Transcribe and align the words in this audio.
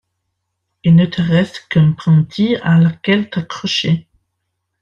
Il 0.83 0.95
ne 0.95 1.05
te 1.05 1.21
reste 1.21 1.67
qu’une 1.69 1.91
brindille 1.93 2.55
à 2.63 2.79
laquelle 2.79 3.29
t’accrocher. 3.29 4.07